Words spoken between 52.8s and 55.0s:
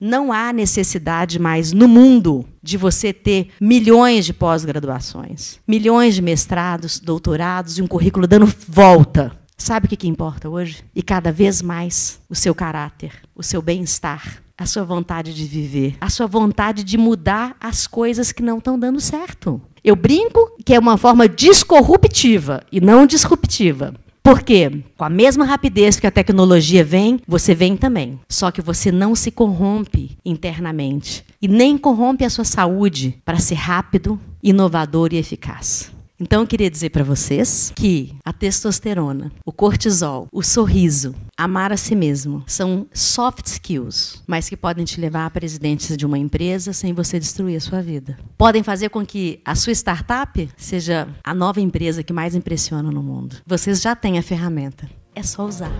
no mundo. Vocês já têm a ferramenta,